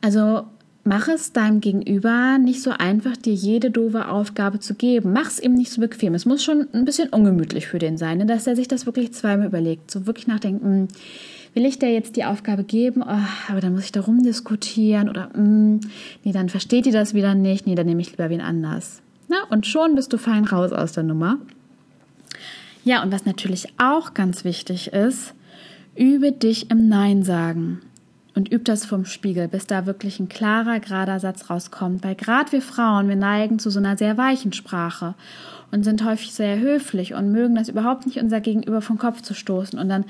Also 0.02 0.48
Mach 0.84 1.08
es 1.08 1.32
deinem 1.32 1.62
Gegenüber 1.62 2.40
nicht 2.40 2.64
so 2.64 2.72
einfach, 2.72 3.16
dir 3.16 3.34
jede 3.34 3.70
doofe 3.70 4.08
Aufgabe 4.08 4.60
zu 4.60 4.74
geben. 4.74 5.14
Mach 5.14 5.28
es 5.28 5.40
ihm 5.40 5.54
nicht 5.54 5.72
so 5.72 5.80
bequem. 5.80 6.16
Es 6.16 6.26
muss 6.26 6.44
schon 6.44 6.68
ein 6.74 6.86
bisschen 6.86 7.10
ungemütlich 7.10 7.68
für 7.68 7.78
den 7.78 7.98
sein, 7.98 8.18
ne? 8.18 8.26
dass 8.26 8.48
er 8.48 8.56
sich 8.56 8.68
das 8.68 8.88
wirklich 8.88 9.14
zweimal 9.14 9.48
überlegt. 9.48 9.92
So 9.92 10.08
wirklich 10.08 10.26
nachdenken, 10.26 10.66
hm, 10.66 10.88
will 11.54 11.66
ich 11.66 11.78
dir 11.78 11.94
jetzt 11.94 12.16
die 12.16 12.26
Aufgabe 12.26 12.64
geben? 12.64 13.04
Oh, 13.04 13.28
aber 13.48 13.62
dann 13.62 13.74
muss 13.74 13.84
ich 13.84 13.92
darum 13.92 14.24
diskutieren 14.24 15.08
oder 15.08 15.30
mm, 15.38 15.82
nee, 16.24 16.32
dann 16.32 16.50
versteht 16.50 16.88
ihr 16.88 16.94
das 16.94 17.14
wieder 17.14 17.36
nicht. 17.36 17.68
Nee, 17.68 17.76
dann 17.76 17.86
nehme 17.86 18.02
ich 18.02 18.10
lieber 18.10 18.32
wen 18.32 18.42
anders. 18.42 19.02
Na, 19.28 19.44
und 19.52 19.68
schon 19.68 19.94
bist 19.94 20.12
du 20.14 20.18
fein 20.18 20.46
raus 20.46 20.72
aus 20.72 20.94
der 20.94 21.04
Nummer. 21.04 21.38
Ja, 22.84 23.04
und 23.04 23.12
was 23.12 23.26
natürlich 23.26 23.68
auch 23.78 24.16
ganz 24.16 24.44
wichtig 24.44 24.94
ist, 24.94 25.36
übe 25.96 26.32
dich 26.32 26.72
im 26.72 26.90
Nein 26.90 27.22
sagen. 27.24 27.82
Und 28.34 28.52
üb 28.52 28.64
das 28.66 28.86
vom 28.86 29.06
Spiegel, 29.06 29.48
bis 29.48 29.68
da 29.68 29.86
wirklich 29.86 30.20
ein 30.20 30.30
klarer, 30.30 30.80
gerader 30.80 31.20
Satz 31.20 31.50
rauskommt. 31.50 32.04
Weil 32.04 32.16
gerade 32.16 32.52
wir 32.52 32.62
Frauen, 32.62 33.10
wir 33.10 33.16
neigen 33.16 33.60
zu 33.60 33.70
so 33.70 33.80
einer 33.80 33.98
sehr 33.98 34.18
weichen 34.18 34.54
Sprache 34.54 35.16
und 35.72 35.84
sind 35.84 36.04
häufig 36.04 36.34
sehr 36.34 36.60
höflich 36.60 37.14
und 37.14 37.32
mögen 37.32 37.56
das 37.56 37.70
überhaupt 37.70 38.06
nicht, 38.06 38.20
unser 38.20 38.40
Gegenüber 38.40 38.82
vom 38.82 38.98
Kopf 38.98 39.22
zu 39.22 39.34
stoßen. 39.34 39.78
Und 39.78 39.90
dann, 39.90 40.06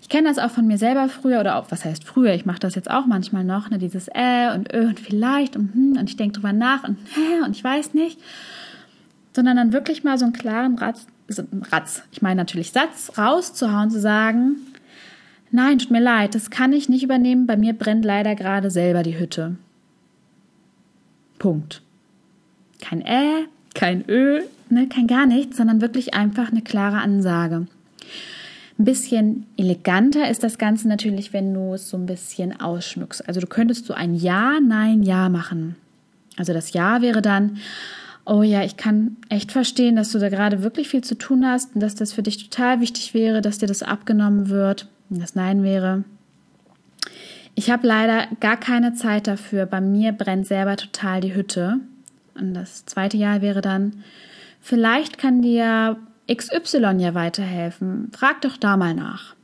ich 0.00 0.08
kenne 0.08 0.28
das 0.28 0.38
auch 0.38 0.50
von 0.50 0.66
mir 0.66 0.78
selber 0.78 1.08
früher 1.08 1.40
oder 1.40 1.56
auch, 1.56 1.66
was 1.70 1.84
heißt 1.84 2.04
früher, 2.04 2.34
ich 2.34 2.46
mache 2.46 2.60
das 2.60 2.76
jetzt 2.76 2.90
auch 2.90 3.06
manchmal 3.06 3.44
noch, 3.44 3.70
ne, 3.70 3.78
dieses 3.78 4.08
äh 4.14 4.54
und 4.54 4.72
ö 4.72 4.88
und 4.88 5.00
vielleicht 5.00 5.56
und 5.56 5.74
hm 5.74 5.96
und 5.98 6.08
ich 6.08 6.16
denke 6.16 6.34
drüber 6.34 6.52
nach 6.52 6.84
und 6.84 6.98
hä 7.14 7.44
und 7.44 7.56
ich 7.56 7.64
weiß 7.64 7.94
nicht. 7.94 8.20
Sondern 9.34 9.56
dann 9.56 9.72
wirklich 9.72 10.02
mal 10.02 10.18
so 10.18 10.24
einen 10.24 10.32
klaren 10.32 10.78
Ratz, 10.78 11.06
Ratz, 11.70 12.02
ich 12.12 12.22
meine 12.22 12.36
natürlich 12.36 12.70
Satz 12.70 13.12
rauszuhauen, 13.18 13.90
zu 13.90 14.00
sagen, 14.00 14.56
Nein, 15.50 15.78
tut 15.78 15.90
mir 15.90 16.00
leid, 16.00 16.34
das 16.34 16.50
kann 16.50 16.72
ich 16.72 16.88
nicht 16.88 17.02
übernehmen. 17.02 17.46
Bei 17.46 17.56
mir 17.56 17.72
brennt 17.72 18.04
leider 18.04 18.34
gerade 18.34 18.70
selber 18.70 19.02
die 19.02 19.18
Hütte. 19.18 19.56
Punkt. 21.38 21.82
Kein 22.80 23.02
Äh, 23.02 23.46
kein 23.74 24.04
Ö, 24.08 24.40
ne, 24.70 24.88
kein 24.88 25.06
gar 25.06 25.26
nichts, 25.26 25.56
sondern 25.56 25.80
wirklich 25.80 26.14
einfach 26.14 26.50
eine 26.50 26.62
klare 26.62 26.98
Ansage. 26.98 27.66
Ein 28.78 28.84
bisschen 28.84 29.46
eleganter 29.56 30.28
ist 30.28 30.42
das 30.42 30.58
Ganze 30.58 30.88
natürlich, 30.88 31.32
wenn 31.32 31.54
du 31.54 31.74
es 31.74 31.88
so 31.88 31.96
ein 31.96 32.06
bisschen 32.06 32.60
ausschmückst. 32.60 33.26
Also 33.26 33.40
du 33.40 33.46
könntest 33.46 33.86
so 33.86 33.94
ein 33.94 34.14
Ja, 34.14 34.60
Nein, 34.60 35.02
Ja 35.02 35.28
machen. 35.28 35.76
Also 36.36 36.52
das 36.52 36.72
Ja 36.72 37.00
wäre 37.00 37.22
dann, 37.22 37.58
oh 38.26 38.42
ja, 38.42 38.62
ich 38.64 38.76
kann 38.76 39.16
echt 39.30 39.52
verstehen, 39.52 39.96
dass 39.96 40.12
du 40.12 40.18
da 40.18 40.28
gerade 40.28 40.62
wirklich 40.62 40.88
viel 40.88 41.02
zu 41.02 41.16
tun 41.16 41.46
hast 41.46 41.74
und 41.74 41.80
dass 41.80 41.94
das 41.94 42.12
für 42.12 42.22
dich 42.22 42.50
total 42.50 42.80
wichtig 42.80 43.14
wäre, 43.14 43.40
dass 43.40 43.58
dir 43.58 43.68
das 43.68 43.82
abgenommen 43.82 44.50
wird. 44.50 44.88
Das 45.08 45.34
Nein 45.34 45.62
wäre, 45.62 46.04
ich 47.54 47.70
habe 47.70 47.86
leider 47.86 48.26
gar 48.40 48.56
keine 48.56 48.94
Zeit 48.94 49.26
dafür. 49.26 49.66
Bei 49.66 49.80
mir 49.80 50.12
brennt 50.12 50.46
selber 50.46 50.76
total 50.76 51.20
die 51.20 51.34
Hütte. 51.34 51.80
Und 52.34 52.54
das 52.54 52.84
zweite 52.84 53.16
Jahr 53.16 53.40
wäre 53.40 53.62
dann, 53.62 54.04
vielleicht 54.60 55.16
kann 55.16 55.40
dir 55.40 55.96
XY 56.30 56.96
ja 56.98 57.14
weiterhelfen. 57.14 58.10
Frag 58.12 58.42
doch 58.42 58.56
da 58.56 58.76
mal 58.76 58.94
nach. 58.94 59.34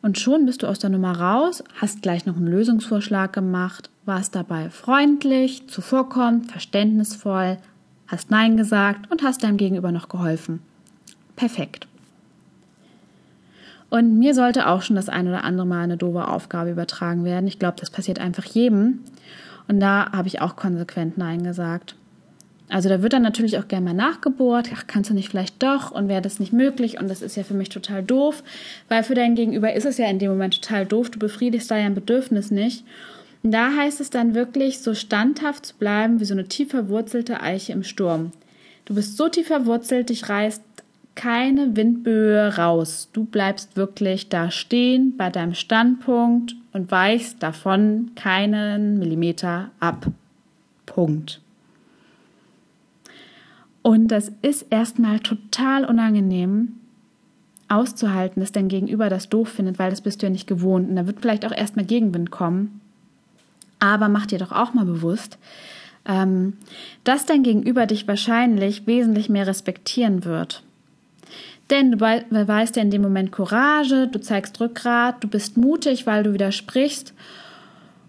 Und 0.00 0.18
schon 0.18 0.46
bist 0.46 0.62
du 0.62 0.68
aus 0.68 0.78
der 0.78 0.90
Nummer 0.90 1.18
raus, 1.18 1.64
hast 1.80 2.00
gleich 2.00 2.26
noch 2.26 2.36
einen 2.36 2.46
Lösungsvorschlag 2.46 3.32
gemacht, 3.32 3.90
warst 4.04 4.36
dabei 4.36 4.70
freundlich, 4.70 5.66
zuvorkommend, 5.68 6.50
verständnisvoll, 6.50 7.58
hast 8.06 8.30
Nein 8.30 8.56
gesagt 8.56 9.10
und 9.10 9.22
hast 9.22 9.42
deinem 9.42 9.56
Gegenüber 9.56 9.90
noch 9.90 10.08
geholfen. 10.08 10.60
Perfekt. 11.34 11.88
Und 13.88 14.18
mir 14.18 14.34
sollte 14.34 14.68
auch 14.68 14.82
schon 14.82 14.96
das 14.96 15.08
ein 15.08 15.28
oder 15.28 15.44
andere 15.44 15.66
Mal 15.66 15.82
eine 15.82 15.96
doofe 15.96 16.28
Aufgabe 16.28 16.70
übertragen 16.70 17.24
werden. 17.24 17.46
Ich 17.46 17.58
glaube, 17.58 17.76
das 17.78 17.90
passiert 17.90 18.18
einfach 18.18 18.44
jedem. 18.44 19.00
Und 19.68 19.80
da 19.80 20.10
habe 20.12 20.28
ich 20.28 20.40
auch 20.40 20.56
konsequent 20.56 21.18
Nein 21.18 21.44
gesagt. 21.44 21.94
Also 22.68 22.88
da 22.88 23.00
wird 23.00 23.12
dann 23.12 23.22
natürlich 23.22 23.58
auch 23.58 23.68
gerne 23.68 23.86
mal 23.86 23.94
nachgebohrt. 23.94 24.70
Ach, 24.74 24.84
kannst 24.88 25.10
du 25.10 25.14
nicht 25.14 25.28
vielleicht 25.28 25.62
doch? 25.62 25.92
Und 25.92 26.08
wäre 26.08 26.22
das 26.22 26.40
nicht 26.40 26.52
möglich? 26.52 26.98
Und 26.98 27.08
das 27.08 27.22
ist 27.22 27.36
ja 27.36 27.44
für 27.44 27.54
mich 27.54 27.68
total 27.68 28.02
doof, 28.02 28.42
weil 28.88 29.04
für 29.04 29.14
dein 29.14 29.36
Gegenüber 29.36 29.72
ist 29.72 29.86
es 29.86 29.98
ja 29.98 30.06
in 30.06 30.18
dem 30.18 30.30
Moment 30.30 30.60
total 30.60 30.84
doof. 30.84 31.10
Du 31.10 31.18
befriedigst 31.20 31.70
da 31.70 31.76
ja 31.76 31.86
ein 31.86 31.94
Bedürfnis 31.94 32.50
nicht. 32.50 32.84
Und 33.44 33.52
da 33.52 33.76
heißt 33.76 34.00
es 34.00 34.10
dann 34.10 34.34
wirklich, 34.34 34.80
so 34.80 34.94
standhaft 34.94 35.66
zu 35.66 35.76
bleiben 35.76 36.18
wie 36.18 36.24
so 36.24 36.34
eine 36.34 36.48
tief 36.48 36.70
verwurzelte 36.70 37.40
Eiche 37.40 37.72
im 37.72 37.84
Sturm. 37.84 38.32
Du 38.84 38.94
bist 38.94 39.16
so 39.16 39.28
tief 39.28 39.46
verwurzelt, 39.46 40.10
dich 40.10 40.28
reißt 40.28 40.62
keine 41.16 41.74
Windböe 41.74 42.56
raus. 42.56 43.08
Du 43.12 43.24
bleibst 43.24 43.76
wirklich 43.76 44.28
da 44.28 44.52
stehen 44.52 45.16
bei 45.16 45.30
deinem 45.30 45.54
Standpunkt 45.54 46.54
und 46.72 46.92
weichst 46.92 47.42
davon 47.42 48.12
keinen 48.14 48.98
Millimeter 48.98 49.70
ab. 49.80 50.06
Punkt. 50.84 51.40
Und 53.82 54.08
das 54.08 54.32
ist 54.42 54.66
erstmal 54.70 55.20
total 55.20 55.84
unangenehm 55.84 56.74
auszuhalten, 57.68 58.40
dass 58.40 58.52
dein 58.52 58.68
Gegenüber 58.68 59.08
das 59.08 59.28
doof 59.28 59.48
findet, 59.48 59.78
weil 59.78 59.90
das 59.90 60.00
bist 60.00 60.22
du 60.22 60.26
ja 60.26 60.30
nicht 60.30 60.46
gewohnt. 60.46 60.88
Und 60.88 60.96
da 60.96 61.06
wird 61.06 61.20
vielleicht 61.20 61.46
auch 61.46 61.52
erstmal 61.52 61.84
Gegenwind 61.84 62.30
kommen. 62.30 62.80
Aber 63.78 64.08
mach 64.08 64.26
dir 64.26 64.38
doch 64.38 64.52
auch 64.52 64.74
mal 64.74 64.84
bewusst, 64.84 65.38
ähm, 66.06 66.54
dass 67.04 67.26
dein 67.26 67.42
Gegenüber 67.42 67.86
dich 67.86 68.06
wahrscheinlich 68.06 68.86
wesentlich 68.86 69.28
mehr 69.28 69.46
respektieren 69.46 70.24
wird. 70.24 70.62
Denn 71.70 71.90
du 71.90 71.96
beweist 71.96 72.76
ja 72.76 72.82
in 72.82 72.90
dem 72.90 73.02
Moment 73.02 73.32
Courage, 73.32 74.06
du 74.06 74.20
zeigst 74.20 74.60
Rückgrat, 74.60 75.22
du 75.24 75.28
bist 75.28 75.56
mutig, 75.56 76.06
weil 76.06 76.22
du 76.22 76.32
widersprichst. 76.32 77.12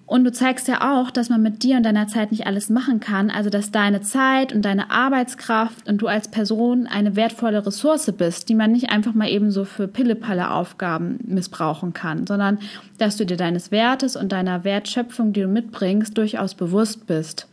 Und 0.06 0.24
du 0.24 0.32
zeigst 0.32 0.70
ja 0.70 0.96
auch, 0.96 1.12
dass 1.12 1.28
man 1.28 1.42
mit 1.42 1.64
dir 1.64 1.76
und 1.76 1.84
deiner 1.84 2.08
Zeit 2.08 2.32
nicht 2.32 2.48
alles 2.48 2.70
machen 2.70 3.02
kann, 3.02 3.30
also 3.30 3.50
dass 3.50 3.72
deine 3.72 4.00
Zeit 4.00 4.54
und 4.54 4.62
deine 4.64 4.90
Arbeitskraft 4.90 5.90
und 5.90 5.98
du 5.98 6.08
als 6.08 6.30
Person 6.30 6.88
eine 6.88 7.18
wertvolle 7.18 7.66
Ressource 7.66 8.10
bist, 8.18 8.48
die 8.48 8.56
man 8.56 8.72
nicht 8.72 8.90
einfach 8.90 9.14
mal 9.14 9.28
eben 9.28 9.52
so 9.52 9.66
für 9.66 9.90
Pillepalle 9.90 10.52
Aufgaben 10.52 11.20
missbrauchen 11.26 11.92
kann, 11.92 12.26
sondern 12.26 12.60
dass 13.00 13.18
du 13.18 13.26
dir 13.26 13.36
deines 13.36 13.70
Wertes 13.72 14.16
und 14.16 14.32
deiner 14.32 14.64
Wertschöpfung, 14.64 15.34
die 15.34 15.42
du 15.42 15.50
mitbringst, 15.50 16.18
durchaus 16.18 16.56
bewusst 16.56 17.06
bist 17.06 17.48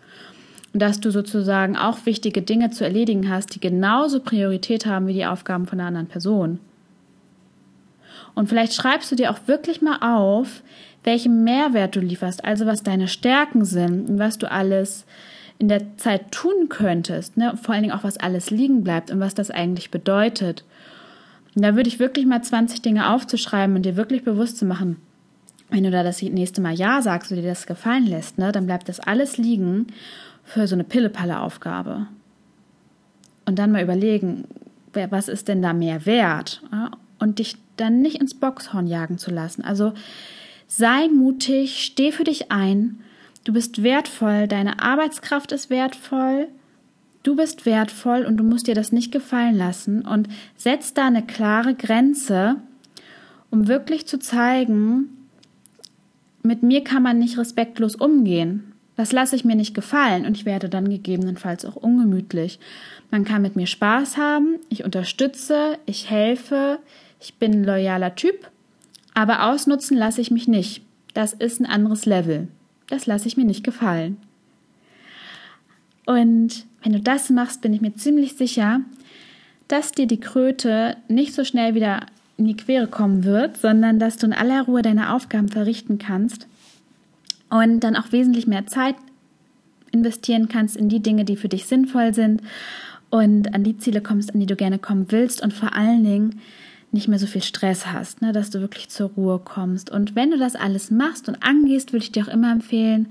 dass 0.75 1.01
du 1.01 1.11
sozusagen 1.11 1.77
auch 1.77 2.05
wichtige 2.05 2.43
Dinge 2.43 2.71
zu 2.71 2.85
erledigen 2.85 3.31
hast, 3.31 3.55
die 3.55 3.61
genauso 3.61 4.21
Priorität 4.21 4.87
haben 4.87 5.07
wie 5.07 5.13
die 5.13 5.27
Aufgaben 5.27 5.67
von 5.67 5.79
einer 5.79 5.89
anderen 5.89 6.09
Person. 6.09 6.59
Und 8.35 8.49
vielleicht 8.49 8.75
schreibst 8.75 9.13
du 9.13 9.17
dir 9.17 9.31
auch 9.31 9.39
wirklich 9.47 9.81
mal 9.81 9.99
auf, 10.01 10.63
welchen 11.05 11.45
Mehrwert 11.45 11.95
du 11.95 12.01
lieferst, 12.01 12.45
also 12.45 12.67
was 12.67 12.83
deine 12.83 13.07
Stärken 13.07 13.65
sind 13.65 14.09
und 14.09 14.19
was 14.19 14.39
du 14.39 14.51
alles 14.51 15.05
in 15.59 15.69
der 15.69 15.97
Zeit 15.97 16.33
tun 16.33 16.69
könntest, 16.69 17.37
ne? 17.37 17.57
vor 17.63 17.75
allen 17.75 17.85
Dingen 17.85 17.95
auch 17.95 18.03
was 18.03 18.17
alles 18.17 18.51
liegen 18.51 18.83
bleibt 18.83 19.13
und 19.13 19.21
was 19.21 19.35
das 19.35 19.53
eigentlich 19.53 19.93
bedeutet. 19.93 20.65
Und 21.55 21.63
da 21.63 21.77
würde 21.77 21.89
ich 21.89 22.01
wirklich 22.01 22.27
mal 22.27 22.43
20 22.43 22.83
Dinge 22.83 23.13
aufzuschreiben 23.13 23.77
und 23.77 23.83
dir 23.83 23.97
wirklich 23.97 24.25
bewusst 24.25 24.59
zu 24.59 24.65
machen, 24.65 24.97
wenn 25.71 25.85
du 25.85 25.93
da 25.93 26.03
das 26.03 26.21
nächste 26.21 26.61
Mal 26.61 26.75
Ja 26.75 27.01
sagst 27.01 27.31
oder 27.31 27.43
dir 27.43 27.49
das 27.49 27.67
gefallen 27.67 28.07
lässt, 28.07 28.39
ne, 28.39 28.51
dann 28.51 28.67
bleibt 28.67 28.89
das 28.89 28.99
alles 28.99 29.39
liegen 29.39 29.87
für 30.45 30.67
so 30.67 30.75
eine 30.75 30.85
Pille-Palle-Aufgabe. 30.85 32.07
Und 33.47 33.59
dann 33.59 33.73
mal 33.73 33.83
überlegen, 33.83 34.45
was 34.93 35.29
ist 35.29 35.49
denn 35.49 35.63
da 35.63 35.73
mehr 35.73 36.07
wert? 36.07 36.63
Und 37.19 37.39
dich 37.39 37.57
dann 37.77 38.01
nicht 38.01 38.21
ins 38.21 38.35
Boxhorn 38.35 38.87
jagen 38.87 39.19
zu 39.19 39.31
lassen. 39.31 39.65
Also 39.65 39.93
sei 40.67 41.09
mutig, 41.09 41.83
steh 41.85 42.13
für 42.13 42.25
dich 42.25 42.53
ein. 42.53 43.01
Du 43.45 43.53
bist 43.53 43.83
wertvoll, 43.83 44.49
deine 44.49 44.81
Arbeitskraft 44.81 45.53
ist 45.53 45.71
wertvoll. 45.71 46.49
Du 47.23 47.37
bist 47.37 47.67
wertvoll 47.67 48.25
und 48.25 48.37
du 48.37 48.45
musst 48.45 48.67
dir 48.67 48.75
das 48.75 48.93
nicht 48.93 49.11
gefallen 49.11 49.57
lassen 49.57 50.03
und 50.03 50.29
setz 50.57 50.93
da 50.93 51.07
eine 51.07 51.25
klare 51.25 51.75
Grenze, 51.75 52.57
um 53.51 53.67
wirklich 53.67 54.07
zu 54.07 54.19
zeigen, 54.19 55.09
mit 56.43 56.63
mir 56.63 56.85
kann 56.85 57.03
man 57.03 57.19
nicht 57.19 57.39
respektlos 57.39 57.97
umgehen. 57.97 58.74
Das 58.97 59.13
lasse 59.13 59.35
ich 59.35 59.45
mir 59.45 59.57
nicht 59.57 59.75
gefallen 59.75 60.25
und 60.25 60.37
ich 60.37 60.45
werde 60.45 60.69
dann 60.69 60.89
gegebenenfalls 60.89 61.65
auch 61.65 61.77
ungemütlich. 61.77 62.61
Man 63.11 63.25
kann 63.25 63.43
mit 63.43 63.57
mir 63.57 63.67
Spaß 63.67 64.17
haben, 64.17 64.57
ich 64.69 64.85
unterstütze, 64.85 65.79
ich 65.87 66.11
helfe, 66.11 66.79
ich 67.21 67.35
bin 67.35 67.53
ein 67.53 67.65
loyaler 67.65 68.15
Typ, 68.15 68.51
aber 69.13 69.51
ausnutzen 69.51 69.97
lasse 69.97 70.21
ich 70.21 70.31
mich 70.31 70.47
nicht. 70.47 70.83
Das 71.13 71.33
ist 71.33 71.61
ein 71.61 71.67
anderes 71.67 72.07
Level. 72.07 72.49
Das 72.89 73.07
lasse 73.07 73.27
ich 73.27 73.37
mir 73.37 73.45
nicht 73.45 73.65
gefallen. 73.65 74.17
Und 76.07 76.67
wenn 76.83 76.93
du 76.93 77.01
das 77.01 77.31
machst, 77.31 77.63
bin 77.63 77.73
ich 77.73 77.81
mir 77.81 77.95
ziemlich 77.95 78.35
sicher, 78.35 78.81
dass 79.69 79.93
dir 79.93 80.07
die 80.07 80.21
Kröte 80.21 80.97
nicht 81.09 81.35
so 81.35 81.45
schnell 81.45 81.75
wieder 81.75 82.07
in 82.37 82.47
die 82.47 82.57
Quere 82.57 82.87
kommen 82.87 83.25
wird, 83.25 83.57
sondern 83.57 83.99
dass 83.99 84.19
du 84.19 84.27
in 84.27 84.33
aller 84.33 84.63
Ruhe 84.63 84.83
deine 84.83 85.15
Aufgaben 85.15 85.49
verrichten 85.49 85.99
kannst 85.99 86.47
und 87.55 87.81
dann 87.81 87.95
auch 87.95 88.11
wesentlich 88.11 88.49
mehr 88.49 88.67
Zeit 88.67 88.97
investieren 89.93 90.49
kannst 90.49 90.77
in 90.77 90.89
die 90.89 91.01
Dinge, 91.01 91.25
die 91.25 91.37
für 91.37 91.49
dich 91.49 91.67
sinnvoll 91.67 92.13
sind 92.13 92.43
und 93.11 93.55
an 93.55 93.63
die 93.63 93.79
Ziele 93.79 94.01
kommst, 94.01 94.35
an 94.35 94.41
die 94.41 94.47
du 94.47 94.57
gerne 94.57 94.81
kommen 94.81 95.07
willst 95.11 95.41
und 95.41 95.53
vor 95.53 95.73
allen 95.73 96.03
Dingen 96.03 96.41
nicht 96.91 97.07
mehr 97.07 97.21
so 97.21 97.29
viel 97.29 97.43
Stress 97.43 97.87
hast, 97.87 98.23
ne, 98.23 98.33
dass 98.33 98.51
du 98.51 98.61
wirklich 98.61 98.89
zur 98.89 99.11
Ruhe 99.11 99.39
kommst. 99.39 99.89
Und 99.89 100.17
wenn 100.17 100.33
du 100.33 100.39
das 100.39 100.57
alles 100.57 100.91
machst 100.91 101.29
und 101.29 101.45
angehst, 101.45 101.93
würde 101.93 102.05
ich 102.05 102.11
dir 102.11 102.25
auch 102.25 102.33
immer 102.33 102.51
empfehlen, 102.51 103.07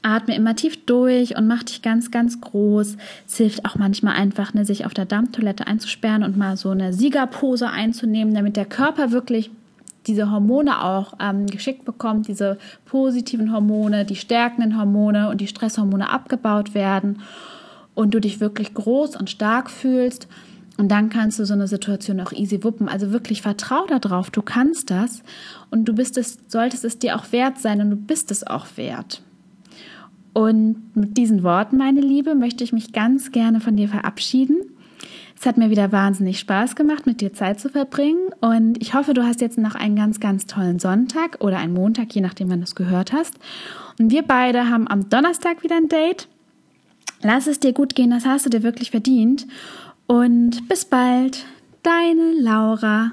atme 0.00 0.34
immer 0.34 0.56
tief 0.56 0.86
durch 0.86 1.36
und 1.36 1.46
mach 1.46 1.62
dich 1.62 1.82
ganz, 1.82 2.10
ganz 2.10 2.40
groß. 2.40 2.96
Es 3.26 3.36
hilft 3.36 3.66
auch 3.66 3.74
manchmal 3.74 4.16
einfach, 4.16 4.54
ne, 4.54 4.64
sich 4.64 4.86
auf 4.86 4.94
der 4.94 5.04
Dampftoilette 5.04 5.66
einzusperren 5.66 6.22
und 6.22 6.38
mal 6.38 6.56
so 6.56 6.70
eine 6.70 6.94
Siegerpose 6.94 7.68
einzunehmen, 7.68 8.34
damit 8.34 8.56
der 8.56 8.66
Körper 8.66 9.10
wirklich 9.10 9.50
diese 10.06 10.30
Hormone 10.30 10.82
auch 10.82 11.14
ähm, 11.20 11.46
geschickt 11.46 11.84
bekommt, 11.84 12.28
diese 12.28 12.58
positiven 12.84 13.52
Hormone, 13.52 14.04
die 14.04 14.16
stärkenden 14.16 14.78
Hormone 14.78 15.28
und 15.30 15.40
die 15.40 15.46
Stresshormone 15.46 16.10
abgebaut 16.10 16.74
werden 16.74 17.20
und 17.94 18.14
du 18.14 18.20
dich 18.20 18.40
wirklich 18.40 18.74
groß 18.74 19.16
und 19.16 19.30
stark 19.30 19.70
fühlst. 19.70 20.28
Und 20.76 20.88
dann 20.88 21.08
kannst 21.08 21.38
du 21.38 21.46
so 21.46 21.54
eine 21.54 21.68
Situation 21.68 22.20
auch 22.20 22.32
easy 22.32 22.64
wuppen. 22.64 22.88
Also 22.88 23.12
wirklich 23.12 23.42
vertrau 23.42 23.86
darauf, 23.86 24.30
du 24.30 24.42
kannst 24.42 24.90
das 24.90 25.22
und 25.70 25.84
du 25.84 25.94
bist 25.94 26.18
es, 26.18 26.38
solltest 26.48 26.84
es 26.84 26.98
dir 26.98 27.16
auch 27.16 27.30
wert 27.30 27.58
sein 27.58 27.80
und 27.80 27.90
du 27.90 27.96
bist 27.96 28.30
es 28.30 28.44
auch 28.46 28.66
wert. 28.76 29.22
Und 30.32 30.96
mit 30.96 31.16
diesen 31.16 31.44
Worten, 31.44 31.76
meine 31.76 32.00
Liebe, 32.00 32.34
möchte 32.34 32.64
ich 32.64 32.72
mich 32.72 32.92
ganz 32.92 33.30
gerne 33.30 33.60
von 33.60 33.76
dir 33.76 33.88
verabschieden. 33.88 34.56
Es 35.44 35.46
hat 35.46 35.58
mir 35.58 35.68
wieder 35.68 35.92
wahnsinnig 35.92 36.38
Spaß 36.38 36.74
gemacht, 36.74 37.04
mit 37.04 37.20
dir 37.20 37.34
Zeit 37.34 37.60
zu 37.60 37.68
verbringen. 37.68 38.30
Und 38.40 38.80
ich 38.80 38.94
hoffe, 38.94 39.12
du 39.12 39.24
hast 39.24 39.42
jetzt 39.42 39.58
noch 39.58 39.74
einen 39.74 39.94
ganz, 39.94 40.18
ganz 40.18 40.46
tollen 40.46 40.78
Sonntag 40.78 41.36
oder 41.44 41.58
einen 41.58 41.74
Montag, 41.74 42.14
je 42.14 42.22
nachdem, 42.22 42.48
wann 42.48 42.60
du 42.60 42.64
es 42.64 42.74
gehört 42.74 43.12
hast. 43.12 43.34
Und 43.98 44.10
wir 44.10 44.22
beide 44.22 44.70
haben 44.70 44.88
am 44.88 45.10
Donnerstag 45.10 45.62
wieder 45.62 45.76
ein 45.76 45.88
Date. 45.90 46.28
Lass 47.20 47.46
es 47.46 47.60
dir 47.60 47.74
gut 47.74 47.94
gehen, 47.94 48.08
das 48.08 48.24
hast 48.24 48.46
du 48.46 48.48
dir 48.48 48.62
wirklich 48.62 48.90
verdient. 48.90 49.46
Und 50.06 50.66
bis 50.66 50.86
bald, 50.86 51.44
deine 51.82 52.32
Laura. 52.40 53.12